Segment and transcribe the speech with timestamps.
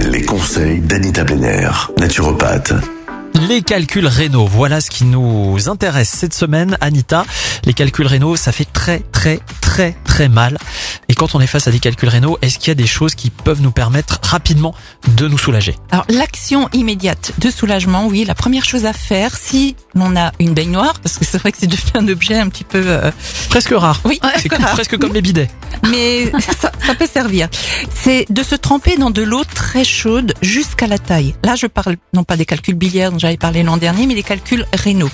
[0.00, 1.24] Les conseils d'Anita
[1.98, 2.74] naturopathe.
[3.48, 7.24] Les calculs rénaux, voilà ce qui nous intéresse cette semaine, Anita.
[7.64, 10.58] Les calculs rénaux, ça fait très très très très mal.
[11.08, 13.14] Et quand on est face à des calculs rénaux, est-ce qu'il y a des choses
[13.14, 14.74] qui peuvent nous permettre rapidement
[15.16, 15.76] de nous soulager?
[15.90, 20.54] Alors l'action immédiate de soulagement, oui, la première chose à faire si on a une
[20.54, 23.10] baignoire, parce que c'est vrai que c'est devenu un objet un petit peu, euh,
[23.48, 24.00] Presque rare.
[24.04, 24.72] oui, C'est rare.
[24.72, 25.48] presque comme les bidets.
[25.90, 27.48] mais ça, ça peut servir.
[27.94, 31.34] C'est de se tremper dans de l'eau très chaude jusqu'à la taille.
[31.44, 34.22] Là, je parle non pas des calculs biliaires dont j'avais parlé l'an dernier, mais des
[34.22, 35.10] calculs rénaux.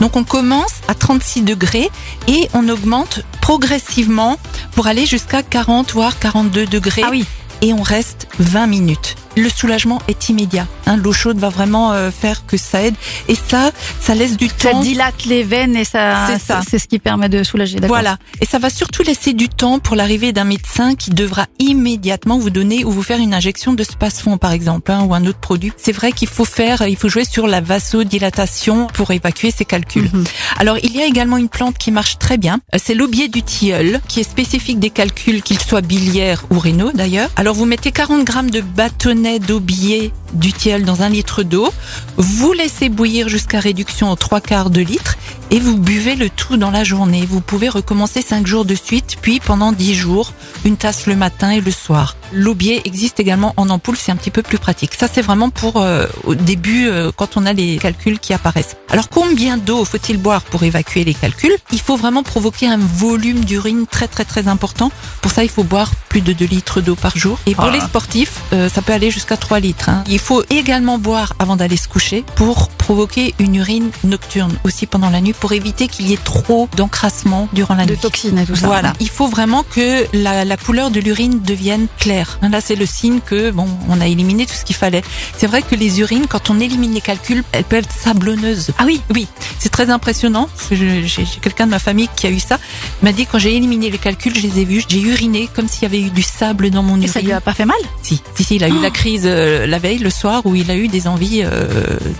[0.00, 1.90] Donc on commence à 36 degrés
[2.28, 4.38] et on augmente progressivement
[4.72, 7.02] pour aller jusqu'à 40 voire 42 degrés.
[7.04, 7.24] Ah oui.
[7.62, 9.16] Et on reste 20 minutes.
[9.36, 10.66] Le soulagement est immédiat.
[10.86, 12.94] Hein, L'eau chaude va vraiment euh, faire que ça aide.
[13.28, 13.70] Et ça,
[14.00, 14.80] ça laisse du Ça temps.
[14.80, 16.60] dilate les veines et ça, C'est ça.
[16.68, 17.78] c'est ce qui permet de soulager.
[17.82, 18.18] Voilà.
[18.40, 22.50] Et ça va surtout laisser du temps pour l'arrivée d'un médecin qui devra immédiatement vous
[22.50, 25.72] donner ou vous faire une injection de spasfon, par exemple, hein, ou un autre produit.
[25.76, 30.10] C'est vrai qu'il faut faire, il faut jouer sur la vasodilatation pour évacuer ces calculs.
[30.12, 30.24] Mhm.
[30.58, 32.60] Alors, il y a également une plante qui marche très bien.
[32.74, 36.92] Euh, C'est l'aubier du tilleul, qui est spécifique des calculs, qu'ils soient biliaires ou rénaux
[36.92, 37.30] d'ailleurs.
[37.36, 41.72] Alors, vous mettez 40 grammes de bâtonnet d'aubier du tilleul dans un litre d'eau.
[42.16, 45.16] Vous laissez bouillir jusqu'à réduction aux trois quarts de litre
[45.50, 47.26] et vous buvez le tout dans la journée.
[47.28, 50.32] Vous pouvez recommencer 5 jours de suite, puis pendant 10 jours,
[50.64, 52.16] une tasse le matin et le soir.
[52.32, 54.94] L'aubier existe également en ampoule, c'est un petit peu plus pratique.
[54.94, 58.76] Ça, c'est vraiment pour euh, au début, euh, quand on a les calculs qui apparaissent.
[58.88, 61.56] Alors, combien d'eau faut-il boire pour évacuer les calculs?
[61.72, 64.90] Il faut vraiment provoquer un volume d'urine très très très important.
[65.20, 67.40] Pour ça, il faut boire plus de 2 litres d'eau par jour.
[67.46, 67.70] Et pour Ah.
[67.72, 69.88] les sportifs, euh, ça peut aller jusqu'à 3 litres.
[69.88, 70.04] hein.
[70.08, 75.10] Il faut également boire avant d'aller se coucher pour provoquer une urine nocturne aussi pendant
[75.10, 77.98] la nuit pour éviter qu'il y ait trop d'encrassement durant la De nuit.
[77.98, 78.68] toxines et tout ça.
[78.68, 82.38] Voilà, il faut vraiment que la, la couleur de l'urine devienne claire.
[82.42, 85.02] Là, c'est le signe que bon, on a éliminé tout ce qu'il fallait.
[85.36, 88.70] C'est vrai que les urines, quand on élimine les calculs, elles peuvent être sablonneuses.
[88.78, 89.00] Ah oui.
[89.12, 89.26] Oui,
[89.58, 90.48] c'est très impressionnant.
[90.70, 92.58] J'ai j'ai quelqu'un de ma famille qui a eu ça.
[93.02, 95.66] Il m'a dit quand j'ai éliminé les calculs, je les ai vus, j'ai uriné comme
[95.66, 97.08] s'il y avait eu du sable dans mon Et urine.
[97.12, 97.76] ça lui a pas fait mal?
[98.02, 98.82] Si, si, si, il a eu Oh.
[98.82, 101.42] la crise euh, la veille, le soir, où il a eu des envies.
[101.44, 101.66] euh,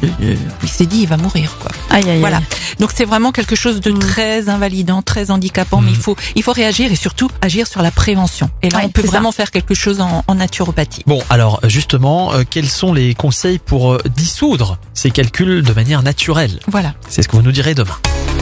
[0.03, 1.71] de- de- il s'est dit, il va mourir, quoi.
[1.91, 2.21] Aïe aïe.
[2.21, 2.39] Voilà.
[2.39, 2.43] aïe.
[2.81, 3.99] Donc c'est vraiment quelque chose de Mm.
[3.99, 5.95] très invalidant, très handicapant, mais Mm.
[5.95, 8.51] il faut il faut réagir et surtout agir sur la prévention.
[8.63, 9.09] Et là, Ouais, on peut ça.
[9.09, 11.03] vraiment faire quelque chose en, en naturopathie.
[11.07, 16.03] Bon, alors justement, euh, quels sont les conseils pour euh, dissoudre ces calculs de manière
[16.03, 16.59] naturelle?
[16.69, 16.95] Voilà.
[17.09, 17.97] C'est ce que vous nous direz demain.